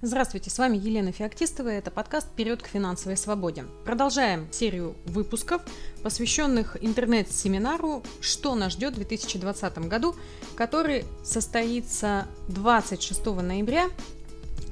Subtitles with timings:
[0.00, 3.64] Здравствуйте, с вами Елена Феоктистова, это подкаст «Вперед к финансовой свободе».
[3.84, 5.60] Продолжаем серию выпусков,
[6.04, 10.14] посвященных интернет-семинару «Что нас ждет в 2020 году»,
[10.54, 13.88] который состоится 26 ноября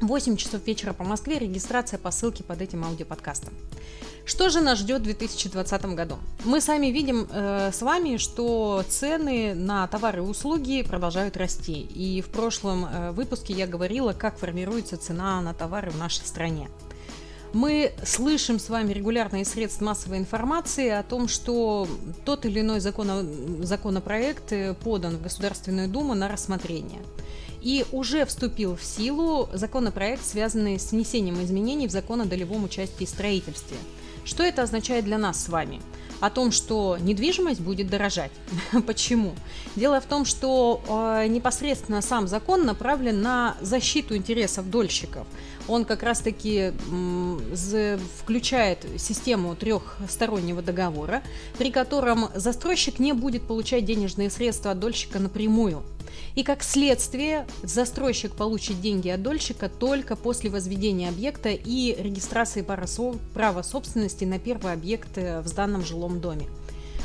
[0.00, 3.52] 8 часов вечера по Москве, регистрация по ссылке под этим аудиоподкастом.
[4.26, 6.16] Что же нас ждет в 2020 году?
[6.44, 11.82] Мы сами видим э, с вами, что цены на товары и услуги продолжают расти.
[11.82, 16.68] И в прошлом э, выпуске я говорила, как формируется цена на товары в нашей стране.
[17.52, 21.86] Мы слышим с вами регулярные средства массовой информации о том, что
[22.24, 27.00] тот или иной закон, законопроект э, подан в Государственную Думу на рассмотрение.
[27.62, 33.04] И уже вступил в силу законопроект, связанный с внесением изменений в закон о долевом участии
[33.04, 33.76] в строительстве.
[34.26, 35.80] Что это означает для нас с вами?
[36.18, 38.32] О том, что недвижимость будет дорожать.
[38.86, 39.34] Почему?
[39.76, 45.26] Дело в том, что э, непосредственно сам закон направлен на защиту интересов дольщиков.
[45.68, 51.22] Он как раз-таки э, включает систему трехстороннего договора,
[51.56, 55.84] при котором застройщик не будет получать денежные средства от дольщика напрямую.
[56.34, 62.62] И как следствие, застройщик получит деньги от дольщика только после возведения объекта и регистрации
[63.34, 66.46] права собственности на первый объект э, в данном жилом доме.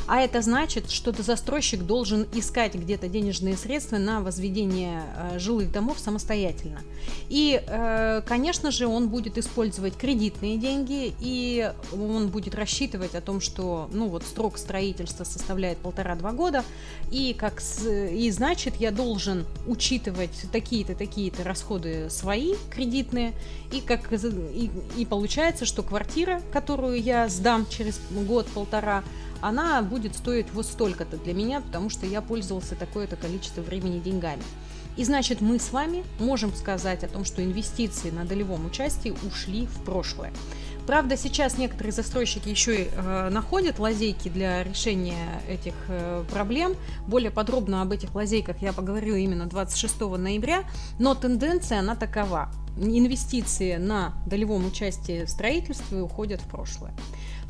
[0.06, 5.98] А это значит, что застройщик должен искать где-то денежные средства на возведение э, жилых домов
[5.98, 6.80] самостоятельно.
[7.28, 13.40] И, э, конечно же, он будет использовать кредитные деньги, и он будет рассчитывать о том,
[13.40, 16.64] что ну, вот срок строительства составляет полтора-два года,
[17.10, 23.32] и, как, и значит, я должен учитывать такие-то, такие-то расходы свои кредитные,
[23.72, 29.04] и, как, и, и получается, что квартира, которую я сдам через год-полтора,
[29.42, 34.42] она будет стоить вот столько-то для меня, потому что я пользовался такое-то количество времени деньгами.
[34.96, 39.66] И значит, мы с вами можем сказать о том, что инвестиции на долевом участии ушли
[39.66, 40.32] в прошлое.
[40.86, 46.74] Правда, сейчас некоторые застройщики еще и э, находят лазейки для решения этих э, проблем.
[47.06, 50.64] Более подробно об этих лазейках я поговорю именно 26 ноября,
[50.98, 52.50] но тенденция она такова.
[52.76, 56.92] Инвестиции на долевом участии в строительстве уходят в прошлое.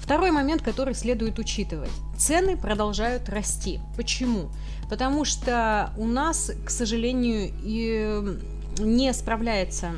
[0.02, 1.92] Второй момент, который следует учитывать.
[2.18, 3.78] Цены продолжают расти.
[3.96, 4.50] Почему?
[4.90, 8.20] Потому что у нас, к сожалению, и
[8.78, 9.94] не справляется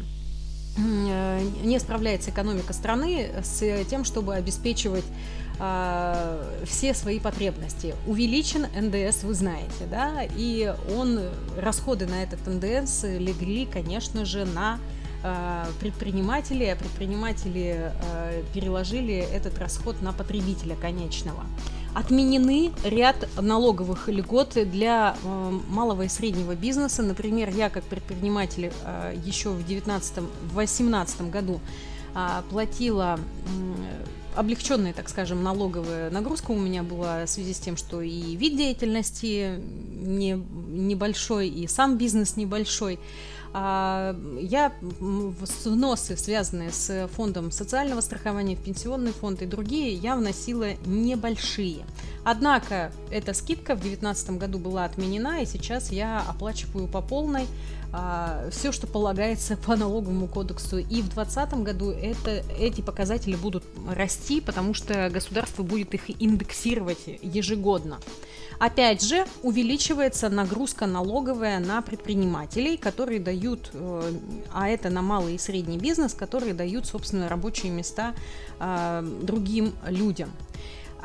[0.76, 5.04] не справляется экономика страны с тем, чтобы обеспечивать
[5.60, 7.94] э, все свои потребности.
[8.06, 11.20] Увеличен НДС, вы знаете, да, и он,
[11.56, 14.80] расходы на этот НДС легли, конечно же, на
[15.80, 21.44] предприниматели, а предприниматели э, переложили этот расход на потребителя конечного.
[21.94, 27.02] Отменены ряд налоговых льгот для э, малого и среднего бизнеса.
[27.02, 28.72] Например, я как предприниматель
[29.24, 31.60] еще в 2018 году
[32.50, 33.18] платила
[34.36, 38.56] облегченная, так скажем, налоговая нагрузка у меня была в связи с тем, что и вид
[38.56, 39.60] деятельности
[40.02, 40.32] не,
[40.68, 42.98] небольшой, и сам бизнес небольшой.
[43.56, 50.72] А, я взносы, связанные с фондом социального страхования в пенсионный фонд и другие, я вносила
[50.84, 51.86] небольшие.
[52.24, 57.46] Однако эта скидка в 2019 году была отменена, и сейчас я оплачиваю по полной
[57.96, 60.78] а, все, что полагается по налоговому кодексу.
[60.78, 66.98] И в 2020 году это, эти показатели будут расти, потому что государство будет их индексировать
[67.22, 68.00] ежегодно.
[68.58, 74.12] Опять же, увеличивается нагрузка налоговая на предпринимателей, которые дают, э,
[74.52, 78.14] а это на малый и средний бизнес, которые дают, собственно, рабочие места
[78.58, 80.32] э, другим людям.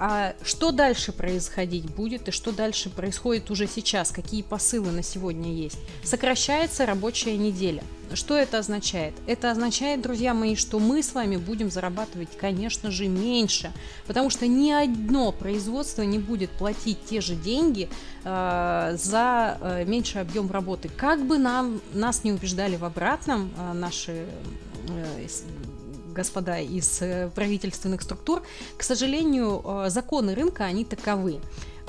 [0.01, 4.11] А что дальше происходить будет и что дальше происходит уже сейчас?
[4.11, 5.77] Какие посылы на сегодня есть?
[6.05, 7.83] Сокращается рабочая неделя.
[8.13, 9.13] Что это означает?
[9.27, 13.73] Это означает, друзья мои, что мы с вами будем зарабатывать, конечно же, меньше,
[14.07, 17.89] потому что ни одно производство не будет платить те же деньги
[18.23, 20.89] э, за э, меньший объем работы.
[20.95, 24.25] Как бы нам, нас не убеждали в обратном э, наши
[24.87, 25.25] э,
[26.19, 28.43] господа из э, правительственных структур,
[28.77, 31.39] к сожалению, э, законы рынка, они таковы.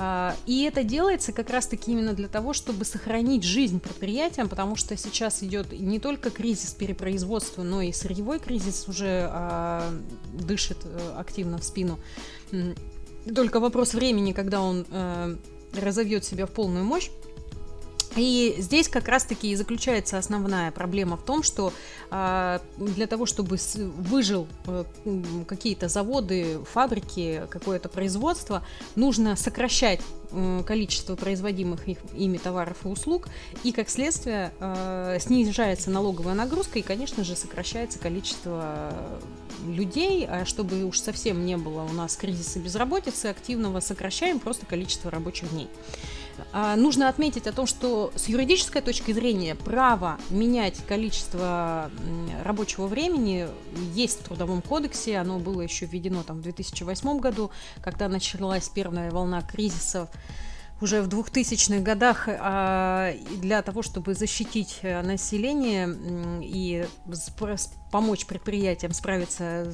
[0.03, 4.97] А, и это делается как раз-таки именно для того, чтобы сохранить жизнь предприятиям, потому что
[4.97, 9.93] сейчас идет не только кризис перепроизводства, но и сырьевой кризис уже а,
[10.33, 11.99] дышит а, активно в спину.
[13.35, 15.37] Только вопрос времени, когда он а,
[15.79, 17.11] разовьет себя в полную мощь.
[18.15, 21.71] И здесь как раз-таки и заключается основная проблема в том, что
[22.09, 24.83] э, для того, чтобы выжил э,
[25.47, 28.65] какие-то заводы, фабрики, какое-то производство,
[28.95, 30.01] нужно сокращать
[30.65, 33.27] количество производимых ими товаров и услуг,
[33.63, 38.93] и как следствие э, снижается налоговая нагрузка, и, конечно же, сокращается количество
[39.67, 45.11] людей, а чтобы уж совсем не было у нас кризиса безработицы активного, сокращаем просто количество
[45.11, 45.67] рабочих дней.
[46.53, 51.89] А, нужно отметить о том, что с юридической точки зрения право менять количество
[52.43, 53.47] рабочего времени
[53.93, 55.17] есть в Трудовом кодексе.
[55.17, 57.51] Оно было еще введено там, в 2008 году,
[57.81, 60.09] когда началась первая волна кризисов
[60.81, 65.89] уже в 2000-х годах а, для того, чтобы защитить э, население
[66.41, 66.85] и
[67.91, 69.71] помочь предприятиям справиться,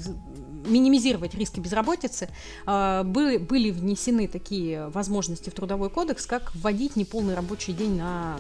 [0.66, 2.30] минимизировать риски безработицы,
[2.66, 8.38] а, были, были внесены такие возможности в Трудовой кодекс, как вводить неполный рабочий день на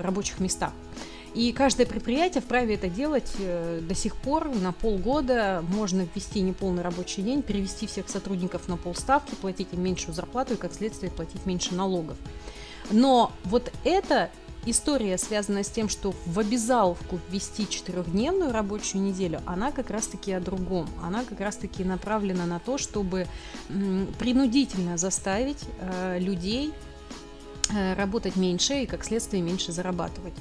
[0.00, 0.72] рабочих местах.
[1.34, 5.64] И каждое предприятие вправе это делать э, до сих пор на полгода.
[5.68, 10.56] Можно ввести неполный рабочий день, перевести всех сотрудников на полставки, платить им меньшую зарплату и,
[10.56, 12.16] как следствие, платить меньше налогов.
[12.90, 14.30] Но вот эта
[14.64, 20.40] история, связанная с тем, что в обязаловку ввести четырехдневную рабочую неделю, она как раз-таки о
[20.40, 20.88] другом.
[21.02, 23.26] Она как раз-таки направлена на то, чтобы
[24.18, 26.72] принудительно заставить э, людей
[27.70, 30.34] работать меньше и, как следствие, меньше зарабатывать.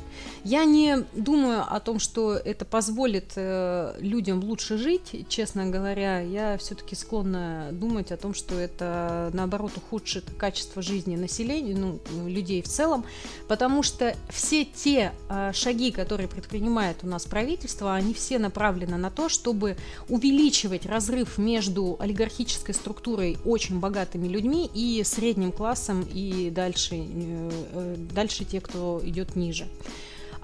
[0.44, 6.22] Я не думаю о том, что это позволит э, людям лучше жить, честно говоря.
[6.22, 12.62] Я все-таки склонна думать о том, что это, наоборот, ухудшит качество жизни населения, ну, людей
[12.62, 13.06] в целом,
[13.48, 19.12] потому что все те э, шаги, которые предпринимает у нас правительство, они все направлены на
[19.12, 19.78] то, чтобы
[20.08, 27.17] увеличивать разрыв между олигархической структурой, очень богатыми людьми и средним классом и дальше Э,
[28.14, 29.68] дальше те, кто идет ниже.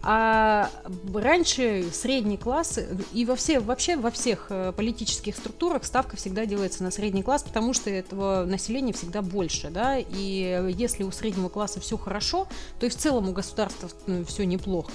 [0.06, 0.70] А
[1.14, 2.78] раньше средний класс
[3.14, 7.44] и во все, вообще во всех э, политических структурах ставка всегда делается на средний класс,
[7.44, 12.50] потому что этого населения всегда больше, да, и если у среднего класса все хорошо,
[12.82, 13.90] то и в целом у государства
[14.28, 14.92] все неплохо.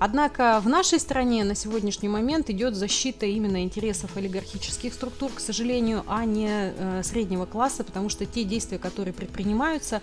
[0.00, 6.04] Однако в нашей стране на сегодняшний момент идет защита именно интересов олигархических структур, к сожалению,
[6.06, 10.00] а не э, среднего класса, потому что те действия, которые предпринимаются,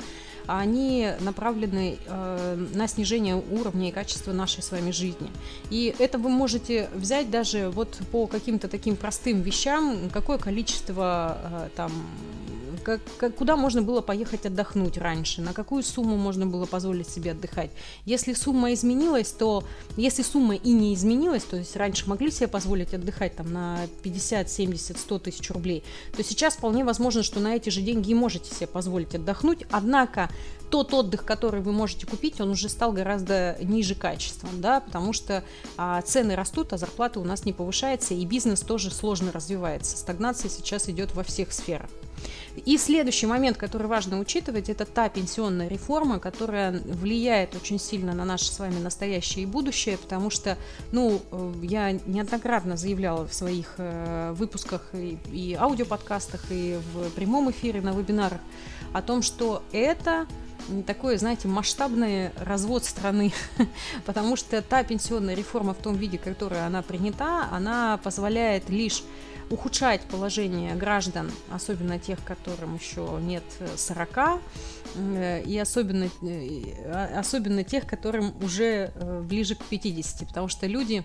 [0.47, 5.29] они направлены э, на снижение уровня и качества нашей с вами жизни.
[5.69, 11.69] И это вы можете взять даже вот по каким-то таким простым вещам, какое количество э,
[11.75, 11.91] там
[12.85, 17.31] как, как, куда можно было поехать отдохнуть раньше, на какую сумму можно было позволить себе
[17.31, 17.71] отдыхать.
[18.05, 19.63] Если сумма изменилась, то
[19.97, 24.49] если сумма и не изменилась, то есть раньше могли себе позволить отдыхать там на 50,
[24.49, 25.83] 70, 100 тысяч рублей,
[26.15, 30.29] то сейчас вполне возможно, что на эти же деньги и можете себе позволить отдохнуть, однако
[30.69, 35.43] тот отдых, который вы можете купить, он уже стал гораздо ниже качеством, да, потому что
[35.77, 39.97] а, цены растут, а зарплаты у нас не повышаются, и бизнес тоже сложно развивается.
[39.97, 41.89] Стагнация сейчас идет во всех сферах.
[42.65, 48.23] И следующий момент, который важно учитывать, это та пенсионная реформа, которая влияет очень сильно на
[48.25, 50.57] наше с вами настоящее и будущее, потому что,
[50.91, 57.51] ну, э, я неоднократно заявляла в своих э, выпусках и, и аудиоподкастах, и в прямом
[57.51, 58.39] эфире на вебинарах
[58.93, 60.25] о том, что это
[60.87, 63.33] такой, знаете, масштабный развод страны,
[64.05, 69.03] потому что та пенсионная реформа в том виде, которая она принята, она позволяет лишь
[69.49, 73.43] ухудшать положение граждан, особенно тех, которым еще нет
[73.75, 74.41] 40,
[74.95, 80.67] э, и особенно, э, а, особенно тех, которым уже э, ближе к 50, потому что
[80.67, 81.03] люди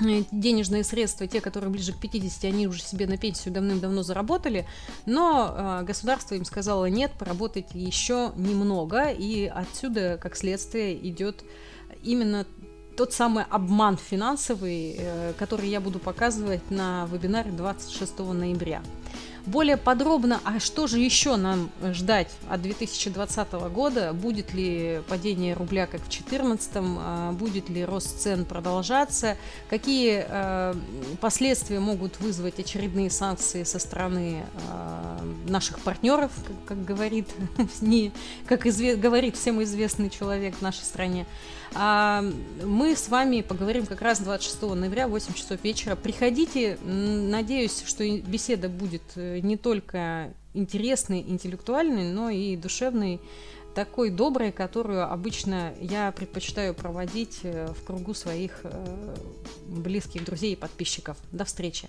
[0.00, 4.66] денежные средства, те, которые ближе к 50, они уже себе на пенсию давным-давно заработали,
[5.06, 11.44] но э, государство им сказало нет, поработать еще немного, и отсюда, как следствие, идет
[12.02, 12.46] именно
[12.96, 18.82] тот самый обман финансовый, э, который я буду показывать на вебинаре 26 ноября.
[19.46, 25.86] Более подробно, а что же еще нам ждать от 2020 года, будет ли падение рубля
[25.86, 29.36] как в 2014, а, будет ли рост цен продолжаться,
[29.70, 30.76] какие а,
[31.20, 34.89] последствия могут вызвать очередные санкции со стороны а,
[35.46, 36.32] наших партнеров,
[36.66, 37.26] как, говорит,
[37.80, 38.12] не,
[38.46, 41.26] как изве, говорит всем известный человек в нашей стране.
[41.72, 45.94] Мы с вами поговорим как раз 26 ноября в 8 часов вечера.
[45.94, 53.20] Приходите, надеюсь, что беседа будет э, не только интересный, интеллектуальный, но и душевный,
[53.74, 59.16] такой добрый, которую обычно я предпочитаю проводить э, в кругу своих э,
[59.68, 61.16] близких друзей и подписчиков.
[61.30, 61.88] До встречи!